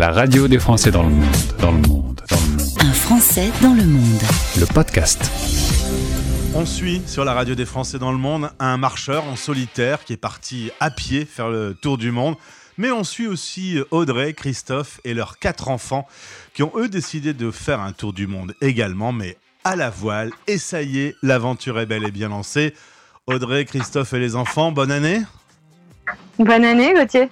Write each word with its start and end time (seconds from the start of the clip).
La 0.00 0.12
radio 0.12 0.48
des 0.48 0.58
Français 0.58 0.90
dans 0.90 1.02
le 1.02 1.10
monde, 1.10 1.36
dans 1.58 1.72
le 1.72 1.76
monde, 1.76 2.22
dans 2.30 2.36
le 2.40 2.52
monde. 2.52 2.78
Un 2.80 2.92
Français 2.94 3.50
dans 3.60 3.74
le 3.74 3.84
monde. 3.84 4.22
Le 4.58 4.64
podcast. 4.64 5.30
On 6.54 6.64
suit 6.64 7.02
sur 7.06 7.22
la 7.22 7.34
radio 7.34 7.54
des 7.54 7.66
Français 7.66 7.98
dans 7.98 8.10
le 8.10 8.16
monde 8.16 8.50
un 8.60 8.78
marcheur 8.78 9.24
en 9.24 9.36
solitaire 9.36 10.02
qui 10.06 10.14
est 10.14 10.16
parti 10.16 10.70
à 10.80 10.90
pied 10.90 11.26
faire 11.26 11.50
le 11.50 11.74
tour 11.74 11.98
du 11.98 12.12
monde. 12.12 12.36
Mais 12.78 12.90
on 12.90 13.04
suit 13.04 13.26
aussi 13.26 13.78
Audrey, 13.90 14.32
Christophe 14.32 15.02
et 15.04 15.12
leurs 15.12 15.38
quatre 15.38 15.68
enfants 15.68 16.08
qui 16.54 16.62
ont 16.62 16.72
eux 16.76 16.88
décidé 16.88 17.34
de 17.34 17.50
faire 17.50 17.80
un 17.80 17.92
tour 17.92 18.14
du 18.14 18.26
monde 18.26 18.54
également, 18.62 19.12
mais 19.12 19.36
à 19.64 19.76
la 19.76 19.90
voile. 19.90 20.30
Et 20.46 20.56
ça 20.56 20.80
y 20.80 21.00
est, 21.00 21.14
l'aventure 21.22 21.78
est 21.78 21.84
belle 21.84 22.04
et 22.04 22.10
bien 22.10 22.30
lancée. 22.30 22.72
Audrey, 23.26 23.66
Christophe 23.66 24.14
et 24.14 24.18
les 24.18 24.34
enfants, 24.34 24.72
bonne 24.72 24.92
année 24.92 25.20
Bonne 26.38 26.64
année, 26.64 26.94
Gauthier. 26.94 27.28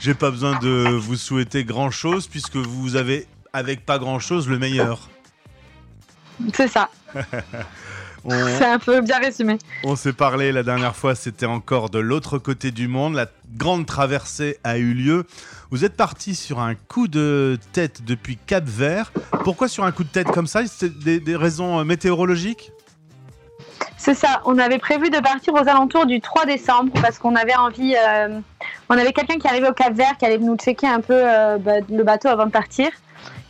J'ai 0.00 0.14
pas 0.14 0.30
besoin 0.30 0.58
de 0.58 0.88
vous 0.96 1.16
souhaiter 1.16 1.64
grand 1.64 1.90
chose 1.90 2.26
puisque 2.26 2.56
vous 2.56 2.96
avez, 2.96 3.26
avec 3.52 3.84
pas 3.84 3.98
grand 3.98 4.18
chose, 4.18 4.48
le 4.48 4.58
meilleur. 4.58 5.08
C'est 6.54 6.68
ça. 6.68 6.88
On, 8.24 8.30
C'est 8.58 8.66
un 8.66 8.78
peu 8.78 9.00
bien 9.00 9.18
résumé. 9.18 9.56
on 9.82 9.96
s'est 9.96 10.12
parlé 10.12 10.52
la 10.52 10.62
dernière 10.62 10.94
fois, 10.94 11.14
c'était 11.14 11.46
encore 11.46 11.88
de 11.88 11.98
l'autre 11.98 12.36
côté 12.36 12.70
du 12.70 12.86
monde. 12.86 13.14
La 13.14 13.26
grande 13.56 13.86
traversée 13.86 14.58
a 14.62 14.76
eu 14.76 14.92
lieu. 14.92 15.24
Vous 15.70 15.86
êtes 15.86 15.96
parti 15.96 16.34
sur 16.34 16.60
un 16.60 16.74
coup 16.74 17.08
de 17.08 17.58
tête 17.72 18.04
depuis 18.04 18.36
Cap 18.36 18.64
Vert. 18.66 19.10
Pourquoi 19.42 19.68
sur 19.68 19.84
un 19.84 19.92
coup 19.92 20.04
de 20.04 20.10
tête 20.10 20.30
comme 20.32 20.46
ça? 20.46 20.66
C'est 20.66 20.98
des, 20.98 21.18
des 21.18 21.34
raisons 21.34 21.80
euh, 21.80 21.84
météorologiques? 21.84 22.72
C'est 23.96 24.14
ça. 24.14 24.42
On 24.44 24.58
avait 24.58 24.78
prévu 24.78 25.08
de 25.08 25.18
partir 25.20 25.54
aux 25.54 25.66
alentours 25.66 26.04
du 26.04 26.20
3 26.20 26.44
décembre 26.44 26.92
parce 27.00 27.18
qu'on 27.18 27.36
avait 27.36 27.56
envie. 27.56 27.94
euh, 27.96 28.38
on 28.90 28.98
avait 28.98 29.12
quelqu'un 29.12 29.38
qui 29.38 29.46
arrivait 29.46 29.68
au 29.68 29.72
Cap 29.72 29.94
Vert 29.94 30.16
qui 30.18 30.26
allait 30.26 30.38
nous 30.38 30.56
checker 30.56 30.88
un 30.88 31.00
peu 31.00 31.14
euh, 31.14 31.58
bah, 31.58 31.74
le 31.88 32.02
bateau 32.02 32.28
avant 32.28 32.46
de 32.46 32.50
partir. 32.50 32.90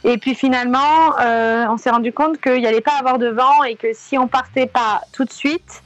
Et 0.05 0.19
puis 0.19 0.35
finalement, 0.35 1.19
euh, 1.21 1.65
on 1.69 1.79
s'est 1.79 1.91
rendu 1.91 2.13
compte 2.13 2.41
qu'il 2.41 2.61
n'y 2.61 2.67
allait 2.67 2.83
pas 2.83 2.97
avoir 2.99 3.19
de 3.19 3.29
vent 3.29 3.65
et 3.65 3.75
que 3.75 3.89
si 3.95 4.19
on 4.19 4.29
partait 4.29 4.67
pas 4.67 5.01
tout 5.13 5.25
de 5.25 5.33
suite, 5.33 5.83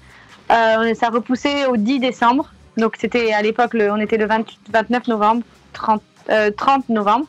euh, 0.50 0.92
ça 0.94 1.08
repoussait 1.08 1.66
au 1.66 1.76
10 1.76 2.00
décembre. 2.00 2.52
Donc 2.76 2.96
c'était 2.98 3.32
à 3.32 3.42
l'époque, 3.42 3.72
on 3.74 4.00
était 4.00 4.16
le 4.16 4.26
20 4.26 4.44
29 4.72 5.06
novembre, 5.06 5.42
30, 5.72 6.02
euh, 6.30 6.50
30 6.50 6.88
novembre. 6.88 7.26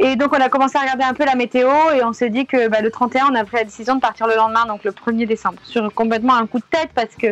Et 0.00 0.16
donc 0.16 0.32
on 0.32 0.40
a 0.40 0.48
commencé 0.48 0.76
à 0.76 0.80
regarder 0.80 1.04
un 1.04 1.14
peu 1.14 1.24
la 1.24 1.36
météo 1.36 1.70
et 1.94 2.02
on 2.02 2.12
s'est 2.12 2.30
dit 2.30 2.46
que 2.46 2.66
bah, 2.66 2.80
le 2.80 2.90
31, 2.90 3.28
on 3.30 3.34
a 3.36 3.44
pris 3.44 3.58
la 3.58 3.64
décision 3.64 3.94
de 3.94 4.00
partir 4.00 4.26
le 4.26 4.34
lendemain, 4.34 4.66
donc 4.66 4.82
le 4.82 4.90
1er 4.90 5.26
décembre, 5.26 5.58
sur 5.62 5.92
complètement 5.94 6.34
un 6.34 6.48
coup 6.48 6.58
de 6.58 6.64
tête 6.68 6.90
parce 6.96 7.14
que 7.14 7.28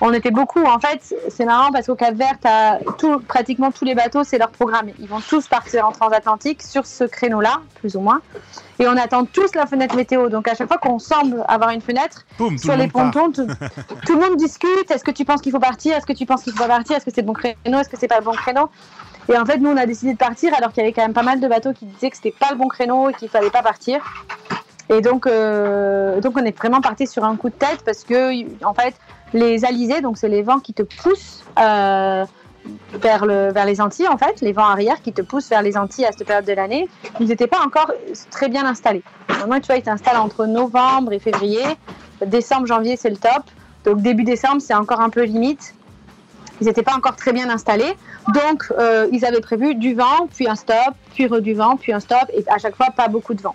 on 0.00 0.12
était 0.12 0.30
beaucoup. 0.30 0.62
En 0.62 0.78
fait, 0.78 1.14
c'est 1.28 1.44
marrant 1.44 1.70
parce 1.72 1.86
qu'au 1.86 1.94
Cap 1.94 2.14
Vert, 2.14 2.36
tout, 2.98 3.20
pratiquement 3.20 3.70
tous 3.70 3.84
les 3.84 3.94
bateaux, 3.94 4.24
c'est 4.24 4.38
leur 4.38 4.50
programme. 4.50 4.90
Ils 4.98 5.08
vont 5.08 5.20
tous 5.20 5.48
partir 5.48 5.86
en 5.86 5.92
transatlantique 5.92 6.62
sur 6.62 6.86
ce 6.86 7.04
créneau-là, 7.04 7.60
plus 7.76 7.96
ou 7.96 8.00
moins. 8.00 8.20
Et 8.78 8.86
on 8.86 8.96
attend 8.96 9.24
tous 9.24 9.54
la 9.54 9.66
fenêtre 9.66 9.96
météo. 9.96 10.28
Donc 10.28 10.48
à 10.48 10.54
chaque 10.54 10.68
fois 10.68 10.78
qu'on 10.78 10.98
semble 10.98 11.44
avoir 11.48 11.70
une 11.70 11.80
fenêtre, 11.80 12.26
Boum, 12.38 12.58
sur 12.58 12.76
le 12.76 12.82
les 12.82 12.88
pontons, 12.88 13.32
tout, 13.32 13.46
tout 14.06 14.14
le 14.14 14.20
monde 14.20 14.36
discute. 14.36 14.90
Est-ce 14.90 15.04
que 15.04 15.10
tu 15.10 15.24
penses 15.24 15.40
qu'il 15.40 15.52
faut 15.52 15.58
partir? 15.58 15.96
Est-ce 15.96 16.06
que 16.06 16.12
tu 16.12 16.26
penses 16.26 16.42
qu'il 16.42 16.52
faut 16.52 16.58
pas 16.58 16.68
partir? 16.68 16.96
Est-ce 16.96 17.04
que 17.04 17.12
c'est 17.14 17.22
le 17.22 17.26
bon 17.26 17.32
créneau? 17.32 17.78
Est-ce 17.78 17.88
que 17.88 17.98
c'est 17.98 18.08
pas 18.08 18.18
le 18.18 18.24
bon 18.24 18.32
créneau? 18.32 18.68
Et 19.28 19.36
en 19.36 19.44
fait, 19.44 19.58
nous, 19.58 19.70
on 19.70 19.76
a 19.76 19.86
décidé 19.86 20.12
de 20.12 20.18
partir 20.18 20.54
alors 20.54 20.72
qu'il 20.72 20.82
y 20.82 20.86
avait 20.86 20.92
quand 20.92 21.02
même 21.02 21.14
pas 21.14 21.22
mal 21.22 21.40
de 21.40 21.48
bateaux 21.48 21.72
qui 21.72 21.86
disaient 21.86 22.10
que 22.10 22.16
c'était 22.16 22.34
pas 22.38 22.48
le 22.50 22.56
bon 22.56 22.68
créneau 22.68 23.10
et 23.10 23.14
qu'il 23.14 23.28
fallait 23.28 23.50
pas 23.50 23.62
partir. 23.62 24.00
Et 24.88 25.00
donc, 25.00 25.26
euh, 25.26 26.20
donc 26.20 26.36
on 26.36 26.44
est 26.44 26.56
vraiment 26.56 26.80
parti 26.80 27.06
sur 27.06 27.24
un 27.24 27.36
coup 27.36 27.48
de 27.50 27.54
tête 27.54 27.82
parce 27.84 28.04
que, 28.04 28.64
en 28.64 28.74
fait, 28.74 28.94
les 29.32 29.64
alizés, 29.64 30.00
donc 30.00 30.16
c'est 30.16 30.28
les 30.28 30.42
vents 30.42 30.60
qui 30.60 30.72
te 30.72 30.82
poussent 30.82 31.44
euh, 31.58 32.24
vers, 32.94 33.26
le, 33.26 33.52
vers 33.52 33.64
les 33.64 33.80
Antilles, 33.80 34.08
en 34.08 34.16
fait, 34.16 34.40
les 34.40 34.52
vents 34.52 34.66
arrière 34.66 35.02
qui 35.02 35.12
te 35.12 35.22
poussent 35.22 35.48
vers 35.48 35.62
les 35.62 35.76
Antilles 35.76 36.06
à 36.06 36.12
cette 36.12 36.26
période 36.26 36.44
de 36.44 36.52
l'année, 36.52 36.88
ils 37.18 37.26
n'étaient 37.26 37.48
pas 37.48 37.60
encore 37.64 37.90
très 38.30 38.48
bien 38.48 38.64
installés. 38.64 39.02
Maintenant, 39.28 39.58
tu 39.60 39.66
vois, 39.66 39.76
ils 39.76 39.82
t'installent 39.82 40.18
entre 40.18 40.46
novembre 40.46 41.12
et 41.12 41.18
février. 41.18 41.64
Décembre, 42.24 42.66
janvier, 42.66 42.96
c'est 42.96 43.10
le 43.10 43.16
top. 43.16 43.42
Donc 43.84 44.02
début 44.02 44.24
décembre, 44.24 44.60
c'est 44.60 44.74
encore 44.74 45.00
un 45.00 45.10
peu 45.10 45.22
limite. 45.22 45.74
Ils 46.60 46.66
n'étaient 46.66 46.82
pas 46.82 46.94
encore 46.94 47.16
très 47.16 47.32
bien 47.32 47.50
installés. 47.50 47.94
Donc, 48.28 48.72
euh, 48.78 49.08
ils 49.12 49.24
avaient 49.24 49.40
prévu 49.40 49.74
du 49.74 49.94
vent, 49.94 50.26
puis 50.34 50.48
un 50.48 50.54
stop, 50.54 50.94
puis 51.14 51.26
re 51.26 51.40
du 51.40 51.54
vent, 51.54 51.76
puis 51.76 51.92
un 51.92 52.00
stop, 52.00 52.30
et 52.32 52.44
à 52.48 52.58
chaque 52.58 52.76
fois, 52.76 52.86
pas 52.96 53.08
beaucoup 53.08 53.34
de 53.34 53.42
vent. 53.42 53.54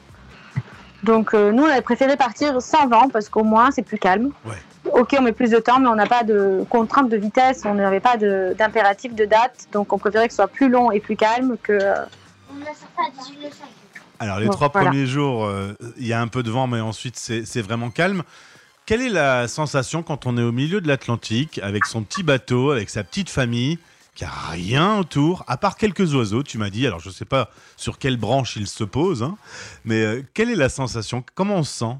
Donc, 1.03 1.33
euh, 1.33 1.51
nous, 1.51 1.63
on 1.63 1.67
avait 1.67 1.81
préféré 1.81 2.15
partir 2.15 2.61
sans 2.61 2.87
vent, 2.87 3.09
parce 3.09 3.29
qu'au 3.29 3.43
moins, 3.43 3.71
c'est 3.71 3.81
plus 3.81 3.97
calme. 3.97 4.31
Ouais. 4.45 4.55
Ok, 4.93 5.15
on 5.17 5.21
met 5.21 5.31
plus 5.31 5.51
de 5.51 5.59
temps, 5.59 5.79
mais 5.79 5.87
on 5.87 5.95
n'a 5.95 6.07
pas 6.07 6.23
de 6.23 6.65
contrainte 6.69 7.09
de 7.09 7.17
vitesse, 7.17 7.63
on 7.65 7.75
n'avait 7.75 7.99
pas 7.99 8.17
d'impératif 8.17 9.13
de, 9.13 9.25
date. 9.25 9.67
Donc, 9.71 9.93
on 9.93 9.97
préférait 9.97 10.27
que 10.27 10.33
ce 10.33 10.37
soit 10.37 10.47
plus 10.47 10.69
long 10.69 10.91
et 10.91 10.99
plus 10.99 11.15
calme 11.15 11.57
que. 11.61 11.73
On 11.73 12.61
à 12.61 13.09
18 13.23 13.37
le 13.43 13.49
5. 13.49 13.51
Alors 14.21 14.39
les 14.39 14.45
Bon, 14.45 14.51
trois 14.51 14.69
voilà. 14.71 14.89
premiers 14.89 15.07
jours, 15.07 15.45
euh, 15.45 15.73
il 15.97 16.05
y 16.05 16.13
a 16.13 16.21
un 16.21 16.27
peu 16.27 16.43
de 16.43 16.51
vent, 16.51 16.67
mais 16.67 16.79
ensuite 16.79 17.17
c'est 17.17 17.43
c'est 17.43 17.61
vraiment 17.63 17.89
calme. 17.89 18.21
Quelle 18.85 19.01
est 19.01 19.09
la 19.09 19.47
sensation 19.47 20.03
quand 20.03 20.27
on 20.27 20.37
est 20.37 20.43
au 20.43 20.51
milieu 20.51 20.79
de 20.79 20.87
l'Atlantique, 20.87 21.59
avec 21.63 21.85
son 21.85 22.03
petit 22.03 22.21
bateau, 22.21 22.69
avec 22.69 22.91
sa 22.91 23.03
petite 23.03 23.31
famille, 23.31 23.79
a 24.23 24.49
rien 24.51 24.97
autour, 24.99 25.43
à 25.47 25.57
part 25.57 25.75
quelques 25.77 26.13
oiseaux, 26.13 26.43
tu 26.43 26.57
m'as 26.57 26.69
dit, 26.69 26.85
alors 26.87 26.99
je 26.99 27.09
ne 27.09 27.13
sais 27.13 27.25
pas 27.25 27.49
sur 27.77 27.97
quelle 27.99 28.17
branche 28.17 28.55
ils 28.55 28.67
se 28.67 28.83
posent, 28.83 29.23
hein, 29.23 29.37
mais 29.85 30.01
euh, 30.01 30.23
quelle 30.33 30.49
est 30.49 30.55
la 30.55 30.69
sensation? 30.69 31.23
Comment 31.35 31.55
on 31.57 31.63
se 31.63 31.73
sent? 31.79 31.95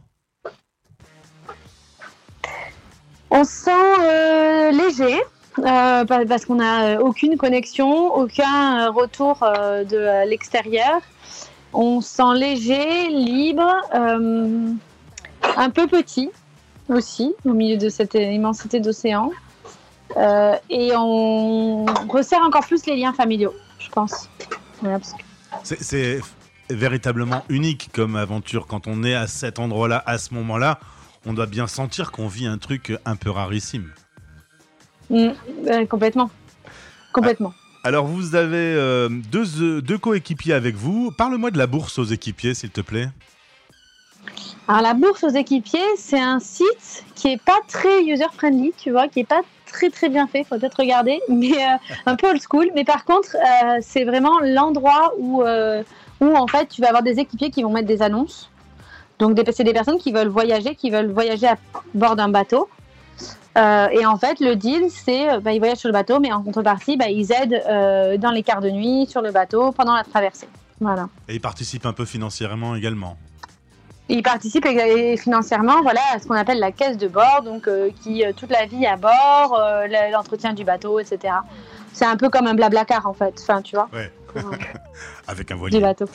On 3.30 3.44
se 3.44 3.52
sent 3.52 3.72
euh, 4.02 4.72
léger. 4.72 5.22
euh, 5.60 6.06
pa- 6.06 6.26
parce 6.26 6.46
qu'on 6.46 6.56
n'a 6.56 7.02
aucune 7.02 7.38
connexion, 7.38 8.14
aucun 8.16 8.90
retour 8.92 9.38
de 9.42 10.28
l'extérieur. 10.28 11.02
On 11.74 12.02
se 12.02 12.16
sent 12.16 12.34
léger, 12.36 13.08
libre, 13.10 13.70
un 13.94 15.70
peu 15.70 15.88
petit 15.88 16.30
aussi, 16.90 17.34
au 17.46 17.54
milieu 17.54 17.78
de 17.78 17.90
cette 17.90 18.16
immensité 18.16 18.80
d'océan. 18.80 19.32
Euh, 20.18 20.56
et 20.70 20.92
on 20.96 21.86
resserre 22.10 22.42
encore 22.46 22.66
plus 22.66 22.86
les 22.86 22.96
liens 22.98 23.14
familiaux, 23.14 23.54
je 23.80 23.90
pense. 23.90 24.30
Que- 24.82 24.88
C'est- 25.64 26.22
véritablement 26.70 27.44
unique 27.50 27.90
comme 27.94 28.16
aventure. 28.16 28.66
Quand 28.66 28.88
on 28.88 29.04
est 29.04 29.14
à 29.14 29.28
cet 29.28 29.60
endroit-là, 29.60 30.02
à 30.06 30.18
ce 30.18 30.34
moment-là, 30.34 30.80
on 31.26 31.34
doit 31.34 31.46
bien 31.46 31.68
sentir 31.68 32.12
qu'on 32.12 32.28
vit 32.28 32.48
un 32.48 32.58
truc 32.58 32.94
un 33.06 33.16
peu 33.18 33.30
rarissime. 33.30 33.92
Mm, 35.10 35.30
euh, 35.68 35.86
complètement. 35.86 36.30
Complètement. 37.12 37.54
Alors, 37.84 38.06
vous 38.06 38.36
avez 38.36 38.56
euh, 38.58 39.10
deux, 39.10 39.82
deux 39.82 39.98
coéquipiers 39.98 40.54
avec 40.54 40.76
vous. 40.76 41.12
Parle-moi 41.18 41.52
de 41.52 41.58
la 41.58 41.68
bourse 41.68 42.00
aux 42.00 42.06
équipiers, 42.06 42.54
s'il 42.54 42.70
te 42.70 42.82
plaît. 42.82 43.10
Alors 44.68 44.82
la 44.84 44.94
bourse 44.94 45.24
aux 45.24 45.30
équipiers, 45.30 45.80
c'est 45.98 46.20
un 46.20 46.40
site 46.40 47.04
qui 47.16 47.30
est 47.30 47.42
pas 47.44 47.60
très 47.68 48.04
user 48.06 48.24
friendly, 48.34 48.72
tu 48.78 48.92
vois, 48.92 49.08
qui 49.10 49.20
est 49.22 49.28
pas 49.28 49.42
très 49.72 49.90
très 49.90 50.10
bien 50.10 50.28
fait, 50.28 50.44
faut 50.44 50.58
peut-être 50.58 50.80
regarder, 50.80 51.20
mais 51.30 51.54
euh, 51.54 51.78
un 52.06 52.16
peu 52.16 52.30
old 52.30 52.42
school. 52.42 52.70
Mais 52.76 52.84
par 52.84 53.06
contre, 53.06 53.36
euh, 53.36 53.80
c'est 53.82 54.04
vraiment 54.04 54.40
l'endroit 54.42 55.14
où 55.18 55.42
euh, 55.44 55.84
où 56.20 56.36
en 56.36 56.48
fait 56.48 56.68
tu 56.68 56.82
vas 56.82 56.88
avoir 56.88 57.04
des 57.04 57.20
équipiers 57.20 57.50
qui 57.50 57.64
vont 57.64 57.72
mettre 57.72 57.88
des 57.88 58.02
annonces. 58.02 58.50
Donc 59.20 59.40
c'est 59.54 59.64
des 59.64 59.74
personnes 59.74 60.00
qui 60.00 60.12
veulent 60.12 60.30
voyager, 60.30 60.76
qui 60.76 60.90
veulent 60.90 61.12
voyager 61.12 61.48
à 61.48 61.56
bord 61.94 62.16
d'un 62.16 62.30
bateau. 62.30 62.70
Et 63.56 64.06
en 64.06 64.18
fait, 64.18 64.40
le 64.40 64.56
deal, 64.56 64.86
c'est 64.90 65.40
bah, 65.42 65.52
ils 65.52 65.60
voyagent 65.60 65.78
sur 65.78 65.90
le 65.90 65.94
bateau, 65.94 66.20
mais 66.20 66.32
en 66.32 66.42
contrepartie, 66.42 66.98
bah, 66.98 67.10
ils 67.10 67.32
aident 67.32 68.20
dans 68.20 68.32
les 68.32 68.42
quarts 68.42 68.62
de 68.62 68.72
nuit, 68.72 69.06
sur 69.08 69.22
le 69.22 69.32
bateau, 69.32 69.72
pendant 69.74 69.94
la 69.94 70.04
traversée. 70.04 70.48
Voilà. 70.80 71.08
Et 71.28 71.36
ils 71.36 71.42
participent 71.42 71.86
un 71.86 71.94
peu 71.94 72.06
financièrement 72.06 72.76
également. 72.76 73.18
Ils 74.14 74.24
participent 74.24 74.66
ég- 74.66 75.18
financièrement 75.18 75.82
voilà, 75.82 76.02
à 76.14 76.20
ce 76.20 76.28
qu'on 76.28 76.36
appelle 76.36 76.60
la 76.60 76.72
caisse 76.72 76.98
de 76.98 77.08
bord, 77.08 77.42
donc 77.44 77.68
euh, 77.68 77.90
qui 78.04 78.26
euh, 78.26 78.34
toute 78.36 78.50
la 78.52 78.66
vie 78.66 78.86
à 78.86 78.98
bord, 78.98 79.58
euh, 79.60 79.88
l'entretien 80.12 80.54
du 80.54 80.64
bateau, 80.64 81.00
etc. 81.00 81.34
C'est 81.94 82.06
un 82.06 82.18
peu 82.18 82.30
comme 82.30 82.46
un 82.48 82.54
blablacar 82.54 83.06
en 83.08 83.14
fait, 83.14 83.36
enfin 83.42 83.62
tu 83.62 83.76
vois, 83.76 83.90
Ouais. 83.94 84.12
Avec 85.28 85.52
un 85.52 85.56
du 85.56 85.60
voilier. 85.60 85.80
bateau. 85.80 86.06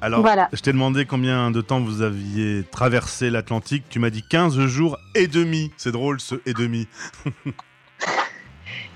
Alors, 0.00 0.20
Voilà. 0.20 0.48
je 0.52 0.60
t'ai 0.60 0.72
demandé 0.72 1.06
combien 1.06 1.50
de 1.50 1.60
temps 1.60 1.80
vous 1.80 2.02
aviez 2.02 2.64
traversé 2.70 3.30
l'Atlantique. 3.30 3.84
Tu 3.88 3.98
m'as 3.98 4.10
dit 4.10 4.22
15 4.22 4.58
jours 4.66 4.98
et 5.14 5.26
demi. 5.26 5.72
C'est 5.78 5.90
drôle 5.92 6.20
ce 6.20 6.34
et 6.46 6.52
demi. 6.52 6.86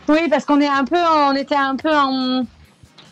Oui, 0.08 0.28
parce 0.28 0.44
qu'on 0.44 0.60
est 0.60 0.66
un 0.68 0.84
peu, 0.84 0.96
on 0.98 1.34
était 1.36 1.54
un 1.56 1.76
peu 1.76 1.90
en, 1.94 2.44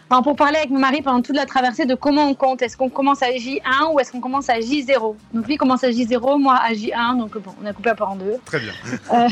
pour 0.08 0.36
parler 0.36 0.56
avec 0.56 0.70
mon 0.70 0.78
mari 0.78 1.02
pendant 1.02 1.20
toute 1.22 1.36
la 1.36 1.44
traversée 1.46 1.84
de 1.86 1.94
comment 1.94 2.26
on 2.28 2.34
compte. 2.34 2.62
Est-ce 2.62 2.76
qu'on 2.76 2.88
commence 2.88 3.22
à 3.22 3.30
J1 3.30 3.92
ou 3.92 4.00
est-ce 4.00 4.10
qu'on 4.12 4.20
commence 4.20 4.48
à 4.48 4.58
J0 4.58 5.16
Donc 5.34 5.46
lui 5.46 5.56
commence 5.56 5.84
à 5.84 5.90
J0, 5.90 6.40
moi 6.40 6.54
à 6.56 6.72
J1, 6.72 7.18
donc 7.18 7.36
bon, 7.38 7.52
on 7.62 7.66
a 7.66 7.72
coupé 7.72 7.90
un 7.90 7.94
peu 7.94 8.04
en 8.04 8.16
deux. 8.16 8.36
Très 8.44 8.60
bien. 8.60 8.72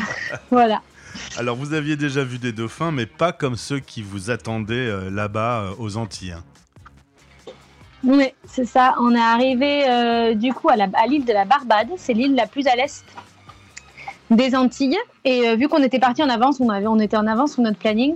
Voilà. 0.50 0.82
Alors, 1.38 1.56
vous 1.56 1.72
aviez 1.72 1.96
déjà 1.96 2.22
vu 2.24 2.38
des 2.38 2.52
dauphins, 2.52 2.92
mais 2.92 3.06
pas 3.06 3.32
comme 3.32 3.56
ceux 3.56 3.78
qui 3.80 4.02
vous 4.02 4.30
attendaient 4.30 4.74
euh, 4.74 5.10
là-bas 5.10 5.60
euh, 5.62 5.70
aux 5.78 5.96
Antilles. 5.96 6.32
hein. 6.32 6.42
Oui, 8.04 8.26
c'est 8.46 8.66
ça. 8.66 8.94
On 9.00 9.14
est 9.14 9.18
arrivé 9.20 9.88
euh, 9.88 10.34
du 10.34 10.52
coup 10.52 10.68
à 10.68 10.76
la- 10.76 10.88
à 10.92 11.06
l'île 11.06 11.24
de 11.24 11.32
la 11.32 11.46
Barbade. 11.46 11.88
C'est 11.96 12.12
l'île 12.12 12.34
la 12.34 12.46
plus 12.46 12.66
à 12.66 12.76
l'est 12.76 13.02
des 14.30 14.54
Antilles. 14.54 14.98
Et 15.24 15.48
euh, 15.48 15.56
vu 15.56 15.68
qu'on 15.68 15.82
était 15.82 15.98
parti 15.98 16.22
en 16.22 16.28
avance, 16.28 16.60
on, 16.60 16.68
avait, 16.68 16.86
on 16.86 16.98
était 17.00 17.16
en 17.16 17.26
avance 17.26 17.54
sur 17.54 17.62
notre 17.62 17.78
planning, 17.78 18.14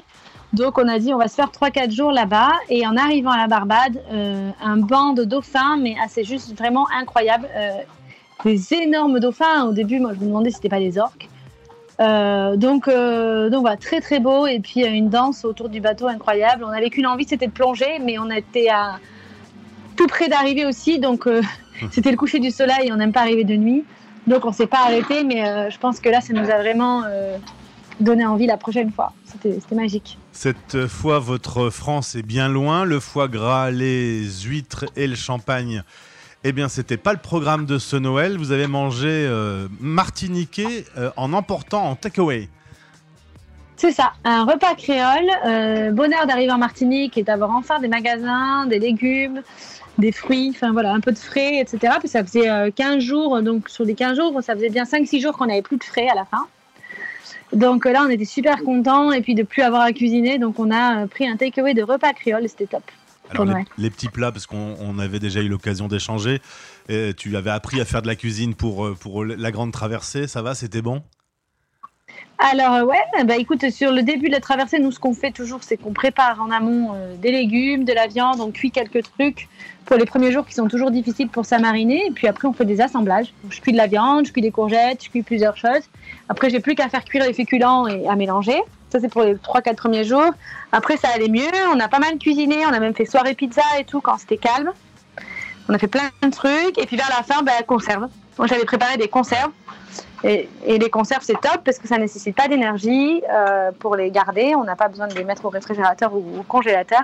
Donc 0.53 0.79
on 0.79 0.89
a 0.89 0.99
dit 0.99 1.15
on 1.15 1.19
va 1.19 1.29
se 1.29 1.35
faire 1.35 1.51
3-4 1.51 1.93
jours 1.93 2.11
là-bas 2.11 2.51
et 2.69 2.87
en 2.87 2.97
arrivant 2.97 3.31
à 3.31 3.37
la 3.37 3.47
Barbade, 3.47 4.03
euh, 4.13 4.51
un 4.61 4.77
banc 4.79 5.13
de 5.13 5.25
dauphins, 5.25 5.77
mais 5.77 5.95
ah, 6.03 6.07
c'est 6.09 6.25
juste 6.25 6.57
vraiment 6.57 6.87
incroyable. 6.91 7.49
Euh, 7.55 7.71
des 8.45 8.75
énormes 8.75 9.21
dauphins. 9.21 9.67
Au 9.67 9.73
début, 9.73 10.01
moi 10.01 10.13
je 10.15 10.21
me 10.21 10.27
demandais 10.27 10.51
si 10.51 10.57
c'était 10.57 10.69
pas 10.69 10.81
des 10.81 10.99
orques. 10.99 11.29
Euh, 12.01 12.57
donc, 12.57 12.87
donc 12.87 13.61
voilà, 13.61 13.77
très 13.77 14.01
très 14.01 14.19
beau 14.19 14.47
et 14.47 14.59
puis 14.59 14.85
une 14.85 15.11
danse 15.11 15.45
autour 15.45 15.69
du 15.69 15.81
bateau 15.81 16.09
incroyable. 16.09 16.65
On 16.65 16.71
avait 16.71 16.91
qu'une 16.91 17.07
envie, 17.07 17.27
c'était 17.29 17.47
de 17.47 17.53
plonger, 17.53 18.01
mais 18.03 18.19
on 18.19 18.31
était 18.31 18.71
à 18.71 18.99
tout 19.97 20.07
près 20.07 20.29
d'arriver 20.29 20.65
aussi, 20.65 20.99
donc 20.99 21.27
euh, 21.27 21.43
c'était 21.93 22.11
le 22.11 22.17
coucher 22.17 22.41
du 22.41 22.51
soleil. 22.51 22.91
On 22.93 22.97
n'aime 22.97 23.13
pas 23.13 23.21
arriver 23.21 23.45
de 23.45 23.55
nuit, 23.55 23.85
donc 24.27 24.47
on 24.47 24.53
s'est 24.53 24.67
pas 24.67 24.81
arrêté. 24.81 25.23
Mais 25.23 25.71
je 25.71 25.79
pense 25.79 26.01
que 26.01 26.09
là, 26.09 26.21
ça 26.21 26.33
nous 26.33 26.51
a 26.51 26.59
vraiment 26.59 27.05
euh, 28.01 28.05
donné 28.05 28.27
envie 28.27 28.47
la 28.47 28.57
prochaine 28.57 28.91
fois. 28.93 29.13
C'était 29.43 29.75
magique. 29.75 30.19
Cette 30.33 30.87
fois, 30.87 31.19
votre 31.19 31.71
France 31.71 32.15
est 32.15 32.23
bien 32.23 32.49
loin. 32.49 32.85
Le 32.85 33.01
foie 33.01 33.29
gras, 33.29 33.71
les 33.71 34.23
huîtres 34.45 34.87
et 34.97 35.07
le 35.07 35.17
champagne. 35.17 35.83
Eh 36.43 36.53
bien, 36.53 36.69
c'était 36.69 36.97
pas 36.97 37.13
le 37.13 37.19
programme 37.19 37.67
de 37.67 37.79
ce 37.79 37.97
Noël. 37.97 38.39
Vous 38.39 38.51
avez 38.53 38.67
mangé 38.67 39.09
euh, 39.11 39.69
martiniquais 39.79 40.87
euh, 40.97 41.11
en 41.17 41.33
emportant 41.35 41.85
en 41.85 41.97
takeaway. 41.97 42.49
C'est 43.77 43.93
ça, 43.93 44.13
un 44.25 44.45
repas 44.45 44.75
créole. 44.75 45.31
euh, 45.47 45.91
bonheur 45.91 46.27
d'arriver 46.27 46.53
en 46.53 46.59
Martinique 46.59 47.17
et 47.17 47.23
d'avoir 47.23 47.51
enfin 47.51 47.79
des 47.79 47.89
magasins, 47.89 48.67
des 48.67 48.79
légumes, 48.79 49.43
des 49.99 50.13
fruits, 50.13 50.53
enfin 50.55 50.73
voilà, 50.73 50.93
un 50.93 51.01
peu 51.01 51.13
de 51.13 51.19
frais, 51.19 51.61
etc. 51.61 51.95
Puis 51.99 52.09
ça 52.09 52.23
faisait 52.25 52.51
euh, 52.51 52.71
15 52.75 53.03
jours, 53.03 53.41
donc 53.43 53.69
sur 53.71 53.85
les 53.85 53.95
15 53.95 54.17
jours, 54.17 54.43
ça 54.43 54.55
faisait 54.55 54.69
bien 54.69 54.85
5-6 54.85 55.21
jours 55.23 55.37
qu'on 55.37 55.47
n'avait 55.47 55.63
plus 55.63 55.79
de 55.79 55.85
frais 55.85 56.09
à 56.09 56.15
la 56.15 56.25
fin. 56.27 56.47
Donc 57.53 57.87
euh, 57.87 57.93
là, 57.93 58.05
on 58.07 58.11
était 58.11 58.25
super 58.25 58.63
contents 58.63 59.13
et 59.13 59.21
puis 59.21 59.35
de 59.35 59.43
plus 59.43 59.63
avoir 59.63 59.83
à 59.83 59.93
cuisiner. 59.93 60.39
Donc 60.39 60.59
on 60.59 60.71
a 60.71 61.03
euh, 61.03 61.07
pris 61.07 61.27
un 61.29 61.37
takeaway 61.37 61.75
de 61.75 61.83
repas 61.83 62.13
créole 62.13 62.49
c'était 62.49 62.67
top. 62.67 62.83
Alors, 63.33 63.47
les, 63.79 63.91
petits 63.91 64.09
plats, 64.09 64.33
parce 64.33 64.47
qu'on 64.47 64.77
on 64.81 64.99
avait 64.99 65.21
déjà 65.21 65.41
eu 65.41 65.49
l'occasion 65.49 65.87
d'échanger. 65.87 66.41
Tu 66.89 67.37
avais 67.37 67.51
appris 67.51 67.81
à 67.81 67.85
faire 67.85 68.03
de 68.03 68.09
la 68.09 68.17
cuisine 68.17 68.57
pour, 68.57 68.85
euh, 68.85 68.97
pour 68.99 69.25
la 69.25 69.51
grande 69.53 69.73
traversée. 69.73 70.27
Ça 70.27 70.43
va, 70.43 70.57
c'était 70.57 70.83
bon? 70.83 71.03
Alors 72.53 72.75
euh, 72.75 72.85
ouais, 72.85 73.25
bah 73.25 73.37
écoute, 73.37 73.69
sur 73.71 73.93
le 73.93 74.03
début 74.03 74.29
de 74.29 74.33
la 74.33 74.41
traversée, 74.41 74.79
nous 74.79 74.91
ce 74.91 74.99
qu'on 74.99 75.13
fait 75.13 75.31
toujours, 75.31 75.63
c'est 75.63 75.77
qu'on 75.77 75.93
prépare 75.93 76.41
en 76.41 76.51
amont 76.51 76.95
euh, 76.95 77.15
des 77.17 77.33
légumes, 77.33 77.85
de 77.85 77.93
la 77.93 78.07
viande, 78.07 78.41
on 78.41 78.51
cuit 78.51 78.71
quelques 78.71 79.03
trucs 79.03 79.47
pour 79.85 79.99
les 79.99 80.07
premiers 80.07 80.33
jours 80.33 80.47
qui 80.47 80.55
sont 80.55 80.67
toujours 80.67 80.91
difficiles 80.91 81.29
pour 81.29 81.45
s'amariner, 81.45 82.07
et 82.07 82.11
puis 82.11 82.29
après 82.29 82.49
on 82.49 82.55
fait 82.55 82.65
des 82.65 82.81
assemblages. 82.81 83.35
Je 83.51 83.61
cuis 83.61 83.73
de 83.73 83.77
la 83.77 83.87
viande, 83.87 84.27
je 84.27 84.33
cuis 84.33 84.41
des 84.41 84.51
courgettes, 84.51 85.05
je 85.05 85.11
cuis 85.11 85.23
plusieurs 85.23 85.59
choses. 85.59 85.83
Après 86.31 86.49
j'ai 86.49 86.61
plus 86.61 86.75
qu'à 86.75 86.89
faire 86.89 87.05
cuire 87.05 87.27
les 87.27 87.35
féculents 87.35 87.87
et 87.87 88.09
à 88.09 88.17
mélanger. 88.17 88.59
Ça 88.89 89.01
c'est 89.01 89.11
pour 89.11 89.23
les 89.23 89.35
3-4 89.35 89.75
premiers 89.75 90.05
jours. 90.05 90.31
Après 90.73 90.97
ça 90.97 91.09
allait 91.15 91.29
mieux, 91.29 91.51
on 91.75 91.79
a 91.79 91.89
pas 91.89 91.99
mal 91.99 92.17
cuisiné, 92.17 92.65
on 92.65 92.73
a 92.73 92.81
même 92.81 92.95
fait 92.95 93.05
soirée 93.05 93.35
pizza 93.35 93.63
et 93.79 93.85
tout 93.85 94.01
quand 94.01 94.17
c'était 94.17 94.39
calme. 94.39 94.73
On 95.69 95.75
a 95.75 95.79
fait 95.79 95.89
plein 95.89 96.09
de 96.23 96.31
trucs, 96.31 96.79
et 96.79 96.87
puis 96.87 96.97
vers 96.97 97.11
la 97.11 97.23
fin, 97.23 97.43
bah, 97.43 97.53
conserve. 97.67 98.09
Moi 98.39 98.47
j'avais 98.47 98.65
préparé 98.65 98.97
des 98.97 99.09
conserves. 99.09 99.51
Et, 100.23 100.49
et 100.67 100.79
les 100.79 100.91
conserves, 100.91 101.23
c'est 101.23 101.41
top 101.41 101.63
parce 101.65 101.79
que 101.79 101.89
ça 101.89 101.97
nécessite 101.97 102.37
pas 102.37 102.47
d'énergie 102.47 103.23
euh, 103.31 103.71
pour 103.79 103.97
les 103.97 104.11
garder. 104.11 104.55
On 104.55 104.65
n'a 104.65 104.77
pas 104.77 104.89
besoin 104.89 105.09
de 105.09 105.15
les 105.15 105.25
mettre 105.25 105.47
au 105.47 105.49
réfrigérateur 105.49 106.15
ou 106.15 106.41
au 106.41 106.43
congélateur. 106.43 107.03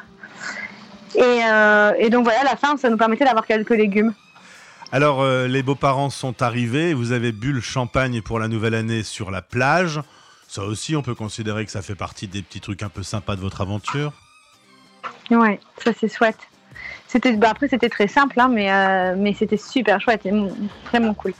Et, 1.14 1.20
euh, 1.20 1.94
et 1.98 2.10
donc 2.10 2.24
voilà, 2.24 2.40
à 2.40 2.44
la 2.44 2.56
fin, 2.56 2.76
ça 2.76 2.90
nous 2.90 2.98
permettait 2.98 3.24
d'avoir 3.24 3.46
quelques 3.46 3.70
légumes. 3.70 4.12
Alors, 4.92 5.22
euh, 5.22 5.48
les 5.48 5.62
beaux-parents 5.62 6.10
sont 6.10 6.42
arrivés. 6.42 6.92
Vous 6.92 7.12
avez 7.12 7.32
bu 7.32 7.52
le 7.52 7.60
champagne 7.60 8.20
pour 8.20 8.38
la 8.38 8.48
nouvelle 8.48 8.74
année 8.74 9.02
sur 9.02 9.30
la 9.30 9.40
plage. 9.40 10.00
Ça 10.46 10.62
aussi, 10.62 10.94
on 10.94 11.02
peut 11.02 11.14
considérer 11.14 11.64
que 11.64 11.70
ça 11.70 11.82
fait 11.82 11.94
partie 11.94 12.28
des 12.28 12.42
petits 12.42 12.60
trucs 12.60 12.82
un 12.82 12.90
peu 12.90 13.02
sympas 13.02 13.34
de 13.34 13.40
votre 13.40 13.62
aventure. 13.62 14.12
Ouais, 15.30 15.58
ça 15.82 15.92
c'est 15.98 16.14
chouette. 16.14 16.38
C'était, 17.08 17.32
bah, 17.32 17.48
après, 17.50 17.68
c'était 17.68 17.88
très 17.88 18.08
simple, 18.08 18.38
hein, 18.38 18.48
mais, 18.52 19.16
mais 19.16 19.32
c'était 19.32 19.56
super 19.56 20.00
chouette 20.00 20.26
et 20.26 20.32
vraiment 20.90 21.14
cool. 21.14 21.32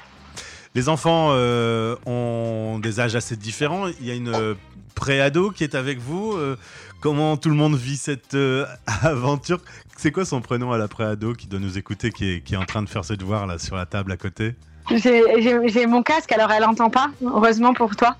Les 0.76 0.90
enfants 0.90 1.28
euh, 1.30 1.96
ont 2.04 2.78
des 2.78 3.00
âges 3.00 3.16
assez 3.16 3.34
différents. 3.34 3.86
Il 3.98 4.06
y 4.06 4.10
a 4.10 4.14
une 4.14 4.28
euh, 4.28 4.52
pré-ado 4.94 5.50
qui 5.50 5.64
est 5.64 5.74
avec 5.74 5.98
vous. 5.98 6.34
Euh, 6.34 6.58
comment 7.00 7.38
tout 7.38 7.48
le 7.48 7.54
monde 7.54 7.76
vit 7.76 7.96
cette 7.96 8.34
euh, 8.34 8.66
aventure? 9.02 9.58
C'est 9.96 10.12
quoi 10.12 10.26
son 10.26 10.42
prénom 10.42 10.72
à 10.72 10.76
la 10.76 10.86
pré-ado 10.86 11.32
qui 11.32 11.46
doit 11.46 11.60
nous 11.60 11.78
écouter, 11.78 12.10
qui 12.10 12.30
est, 12.30 12.40
qui 12.42 12.52
est 12.52 12.58
en 12.58 12.66
train 12.66 12.82
de 12.82 12.90
faire 12.90 13.06
ses 13.06 13.16
devoirs 13.16 13.46
là 13.46 13.58
sur 13.58 13.74
la 13.74 13.86
table 13.86 14.12
à 14.12 14.18
côté? 14.18 14.54
J'ai, 14.90 15.86
mon 15.86 16.02
casque, 16.02 16.30
alors 16.32 16.52
elle 16.52 16.64
entend 16.64 16.90
pas, 16.90 17.08
heureusement 17.24 17.72
pour 17.72 17.96
toi. 17.96 18.14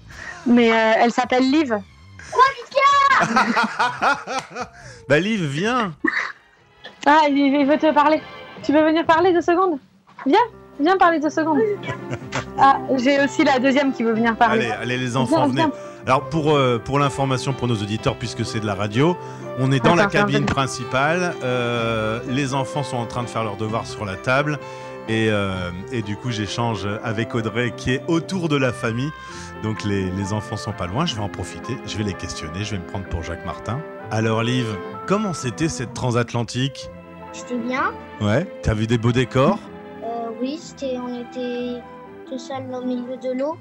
Mais 0.47 0.73
euh, 0.73 0.93
elle 0.97 1.13
s'appelle 1.13 1.51
Liv. 1.51 1.75
Bah 5.11 5.21
Liv, 5.21 5.45
viens 5.45 5.95
Ah, 7.05 7.25
il, 7.29 7.37
il 7.37 7.67
veut 7.67 7.79
te 7.79 7.93
parler. 7.93 8.23
Tu 8.63 8.73
veux 8.73 8.83
venir 8.83 9.05
parler 9.05 9.35
deux 9.35 9.43
secondes? 9.43 9.79
Viens, 10.25 10.39
viens 10.81 10.97
parler 10.97 11.21
deux 11.21 11.29
secondes. 11.29 11.61
Ah, 12.59 12.79
j'ai 12.97 13.23
aussi 13.23 13.45
la 13.45 13.59
deuxième 13.59 13.93
qui 13.93 14.03
veut 14.03 14.15
venir 14.15 14.37
parler. 14.37 14.67
Allez, 14.67 14.83
allez 14.83 14.99
les 14.99 15.17
enfants, 15.17 15.49
venez. 15.49 15.65
Alors 16.07 16.29
pour, 16.29 16.55
euh, 16.55 16.79
pour 16.79 16.99
l'information 16.99 17.53
pour 17.53 17.67
nos 17.69 17.75
auditeurs, 17.75 18.17
puisque 18.17 18.45
c'est 18.45 18.61
de 18.61 18.67
la 18.67 18.75
radio, 18.75 19.17
on 19.59 19.73
est 19.73 19.81
dans 19.85 19.95
la 19.95 20.05
Attends, 20.05 20.19
cabine 20.21 20.47
principale. 20.47 21.35
euh, 21.43 22.21
les 22.29 22.55
enfants 22.55 22.83
sont 22.83 22.97
en 22.97 23.07
train 23.07 23.23
de 23.25 23.29
faire 23.29 23.43
leurs 23.45 23.57
devoirs 23.57 23.87
sur 23.87 24.05
la 24.05 24.15
table. 24.17 24.59
Et, 25.09 25.29
euh, 25.31 25.71
et 25.93 26.03
du 26.03 26.17
coup, 26.17 26.31
j'échange 26.31 26.87
avec 27.05 27.35
Audrey 27.35 27.73
qui 27.77 27.93
est 27.93 28.03
autour 28.09 28.49
de 28.49 28.57
la 28.57 28.73
famille. 28.73 29.11
Donc 29.63 29.85
les, 29.85 30.11
les 30.11 30.33
enfants 30.33 30.57
sont 30.57 30.73
pas 30.73 30.87
loin. 30.87 31.07
Je 31.07 31.15
vais 31.15 31.23
en 31.23 31.29
profiter. 31.29 31.77
Je 31.87 31.97
vais 31.99 32.05
les 32.05 32.15
questionner. 32.15 32.65
Je 32.65 32.73
vais 32.73 32.79
me 32.79 32.87
prendre 32.87 33.07
pour 33.07 33.23
Jacques 33.23 33.45
Martin. 33.45 33.81
Alors, 34.11 34.43
Liv, 34.43 34.67
comment 35.07 35.33
c'était 35.33 35.69
cette 35.69 35.93
transatlantique? 35.93 36.91
C'était 37.33 37.57
bien. 37.57 37.93
Ouais. 38.21 38.47
T'as 38.63 38.75
vu 38.75 38.87
des 38.87 38.99
beaux 38.99 39.13
décors? 39.13 39.59
Euh, 40.05 40.07
oui, 40.41 40.59
c'était, 40.61 40.97
on 40.99 41.21
était 41.21 41.81
tout 42.29 42.39
seul 42.39 42.63
au 42.75 42.85
milieu 42.85 43.17
de 43.17 43.33
l'eau. 43.39 43.57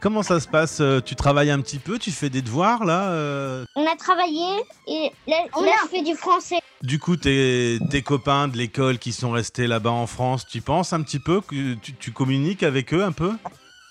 Comment 0.00 0.22
ça 0.22 0.40
se 0.40 0.48
passe 0.48 0.80
Euh, 0.80 1.00
Tu 1.00 1.14
travailles 1.14 1.50
un 1.50 1.60
petit 1.60 1.78
peu 1.78 1.98
Tu 1.98 2.10
fais 2.10 2.30
des 2.30 2.40
devoirs 2.42 2.84
là 2.84 3.10
euh 3.10 3.64
On 3.76 3.84
a 3.86 3.96
travaillé 3.96 4.46
et 4.86 5.10
là, 5.26 5.36
On 5.54 5.62
là, 5.62 5.72
a- 5.72 5.84
je 5.84 5.88
fais 5.90 6.02
du 6.02 6.14
français. 6.14 6.58
Du 6.82 6.98
coup, 6.98 7.16
tes, 7.16 7.78
tes 7.90 8.00
copains 8.02 8.48
de 8.48 8.56
l'école 8.56 8.98
qui 8.98 9.12
sont 9.12 9.30
restés 9.32 9.66
là-bas 9.66 9.90
en 9.90 10.06
France, 10.06 10.46
tu 10.46 10.62
penses 10.62 10.94
un 10.94 11.02
petit 11.02 11.18
peu 11.18 11.42
que 11.42 11.74
tu, 11.74 11.92
tu 11.94 12.12
communiques 12.12 12.62
avec 12.62 12.94
eux 12.94 13.04
un 13.04 13.12
peu? 13.12 13.32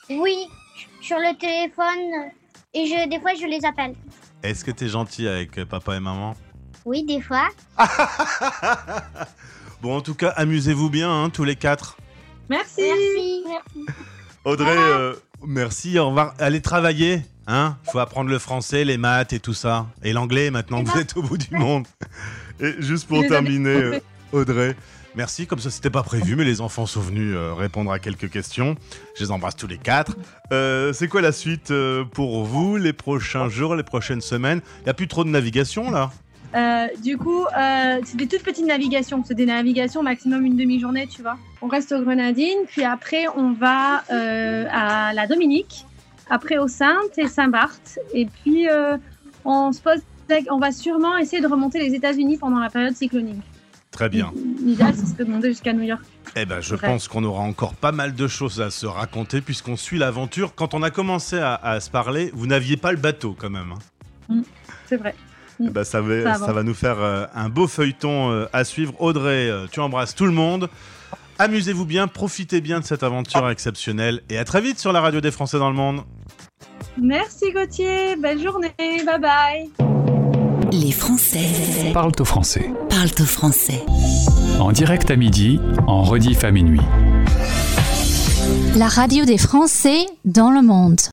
Oui, 0.10 0.48
sur 1.02 1.18
le 1.18 1.38
téléphone. 1.38 2.32
Et 2.74 2.88
je, 2.88 3.08
des 3.10 3.20
fois, 3.20 3.32
je 3.40 3.46
les 3.46 3.64
appelle. 3.66 3.94
Est-ce 4.42 4.66
que 4.66 4.72
t'es 4.72 4.88
gentil 4.88 5.28
avec 5.28 5.58
euh, 5.60 5.66
papa 5.66 5.96
et 5.96 6.00
maman? 6.00 6.36
Oui, 6.86 7.04
des 7.04 7.22
fois. 7.22 7.48
Bon, 9.82 9.96
en 9.96 10.02
tout 10.02 10.14
cas, 10.16 10.30
amusez-vous 10.36 10.90
bien, 10.90 11.10
hein, 11.10 11.30
tous 11.30 11.46
les 11.46 11.56
quatre. 11.56 11.96
Merci. 12.50 12.82
Merci. 13.48 13.86
Audrey, 14.46 14.76
euh, 14.76 15.14
merci, 15.46 16.00
au 16.00 16.08
revoir. 16.08 16.34
Allez 16.40 16.62
travailler, 16.62 17.22
hein 17.46 17.78
Faut 17.92 18.00
apprendre 18.00 18.30
le 18.30 18.40
français, 18.40 18.86
les 18.86 18.98
maths 18.98 19.34
et 19.34 19.40
tout 19.40 19.54
ça. 19.54 19.86
Et 20.04 20.14
l'anglais, 20.14 20.50
maintenant 20.50 20.84
que 20.84 20.90
vous 20.90 20.98
êtes 20.98 21.16
au 21.18 21.22
bout 21.22 21.38
du 21.38 21.52
monde. 21.56 21.86
Et 22.60 22.74
juste 22.80 23.08
pour 23.08 23.26
terminer, 23.28 23.70
euh, 23.70 24.00
Audrey, 24.32 24.76
merci. 25.16 25.46
Comme 25.46 25.60
ça, 25.60 25.70
c'était 25.70 25.90
pas 25.90 26.04
prévu, 26.04 26.36
mais 26.36 26.46
les 26.46 26.62
enfants 26.62 26.86
sont 26.86 27.02
venus 27.02 27.36
euh, 27.36 27.54
répondre 27.54 27.92
à 27.92 28.00
quelques 28.00 28.32
questions. 28.32 28.76
Je 29.16 29.24
les 29.26 29.32
embrasse 29.32 29.56
tous 29.56 29.68
les 29.68 29.78
quatre. 29.78 30.16
Euh, 30.52 30.92
c'est 30.94 31.08
quoi 31.08 31.22
la 31.22 31.32
suite 31.32 31.72
pour 32.14 32.46
vous, 32.46 32.78
les 32.78 32.94
prochains 32.94 33.50
jours, 33.50 33.76
les 33.76 33.84
prochaines 33.84 34.22
semaines? 34.22 34.62
Il 34.80 34.84
n'y 34.86 34.90
a 34.90 34.94
plus 34.96 35.08
trop 35.08 35.24
de 35.24 35.30
navigation, 35.30 35.92
là? 35.92 36.12
Euh, 36.56 36.88
du 37.04 37.18
coup, 37.18 37.44
euh, 37.46 38.00
c'est 38.04 38.18
des 38.18 38.28
toutes 38.28 38.44
petites 38.44 38.66
navigations. 38.66 39.24
C'est 39.26 39.36
des 39.36 39.46
navigations 39.46 40.02
maximum 40.02 40.46
une 40.46 40.56
demi-journée, 40.56 41.08
tu 41.08 41.22
vois. 41.22 41.38
On 41.62 41.68
reste 41.68 41.92
aux 41.92 42.02
Grenadines, 42.02 42.66
puis 42.68 42.84
après 42.84 43.26
on 43.36 43.52
va 43.52 44.04
euh, 44.12 44.66
à 44.72 45.14
la 45.14 45.28
Dominique, 45.28 45.86
après 46.30 46.58
aux 46.58 46.68
Saintes 46.68 47.18
et 47.18 47.28
Saint-Barth, 47.28 48.00
et 48.14 48.26
puis 48.26 48.68
on 49.46 49.72
se 49.72 49.82
pose, 49.82 50.02
on 50.50 50.58
va 50.58 50.72
sûrement 50.72 51.18
essayer 51.18 51.42
de 51.42 51.48
remonter 51.48 51.80
les 51.80 51.94
États-Unis 51.94 52.38
pendant 52.38 52.60
la 52.60 52.70
période 52.70 52.96
cyclonique. 52.96 53.42
Très 53.92 54.08
bien. 54.10 54.32
L'idéal, 54.64 54.96
ce 54.96 55.06
serait 55.06 55.26
de 55.26 55.32
monter 55.32 55.50
jusqu'à 55.50 55.74
New 55.74 55.82
York. 55.82 56.02
Eh 56.36 56.46
ben, 56.46 56.62
je 56.62 56.76
pense 56.76 57.08
qu'on 57.08 57.24
aura 57.24 57.42
encore 57.42 57.74
pas 57.74 57.92
mal 57.92 58.14
de 58.14 58.28
choses 58.28 58.62
à 58.62 58.70
se 58.70 58.86
raconter 58.86 59.42
puisqu'on 59.42 59.76
suit 59.76 59.98
l'aventure. 59.98 60.54
Quand 60.56 60.76
on 60.76 60.84
a 60.84 60.92
commencé 60.92 61.38
à, 61.40 61.56
à 61.56 61.80
se 61.80 61.90
parler, 61.90 62.30
vous 62.34 62.46
n'aviez 62.46 62.78
pas 62.78 62.92
le 62.92 63.00
bateau 63.00 63.36
quand 63.38 63.50
même. 63.50 63.74
hein. 64.30 64.42
C'est 64.86 64.98
vrai. 64.98 65.16
Eh 65.62 65.70
ben, 65.70 65.84
ça, 65.84 66.02
va, 66.02 66.36
Ça 66.36 66.54
va 66.54 66.64
nous 66.64 66.74
faire 66.74 67.00
euh, 67.00 67.26
un 67.36 67.50
beau 67.50 67.68
feuilleton 67.68 68.32
euh, 68.32 68.46
à 68.54 68.64
suivre. 68.64 68.94
Audrey, 69.00 69.50
euh, 69.50 69.68
tu 69.72 69.80
embrasses 69.80 70.16
tout 70.16 70.26
le 70.26 70.32
monde. 70.32 70.70
Amusez-vous 71.38 71.86
bien, 71.86 72.08
profitez 72.08 72.62
bien 72.62 72.80
de 72.80 72.86
cette 72.86 73.04
aventure 73.04 73.50
exceptionnelle 73.50 74.22
et 74.30 74.38
à 74.38 74.46
très 74.46 74.62
vite 74.62 74.80
sur 74.80 74.92
la 74.92 75.00
radio 75.02 75.22
des 75.22 75.32
Français 75.32 75.58
dans 75.58 75.70
le 75.70 75.76
monde. 75.76 76.02
Merci 77.02 77.52
Gauthier, 77.54 78.18
belle 78.18 78.42
journée, 78.42 78.74
bye 78.78 79.20
bye. 79.20 79.70
Les 80.72 80.92
Français 80.92 81.92
Parle 81.94 82.12
au 82.20 82.26
français. 82.26 82.72
parlent 82.90 83.10
au 83.20 83.26
français. 83.26 83.84
En 84.60 84.72
direct 84.72 85.10
à 85.10 85.16
midi, 85.16 85.60
en 85.88 86.04
rediff 86.04 86.44
à 86.44 86.52
minuit. 86.52 86.82
La 88.76 88.88
radio 88.88 89.26
des 89.26 89.38
Français 89.38 90.06
dans 90.26 90.52
le 90.52 90.62
monde. 90.62 91.00